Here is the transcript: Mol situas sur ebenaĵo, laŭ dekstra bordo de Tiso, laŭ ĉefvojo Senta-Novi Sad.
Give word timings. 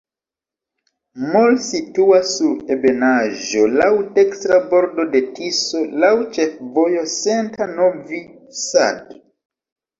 Mol 1.33 1.51
situas 1.65 2.31
sur 2.37 2.55
ebenaĵo, 2.77 3.67
laŭ 3.83 3.91
dekstra 4.17 4.59
bordo 4.73 5.07
de 5.13 5.23
Tiso, 5.37 5.85
laŭ 6.07 6.11
ĉefvojo 6.41 7.07
Senta-Novi 7.15 8.27
Sad. 8.67 9.17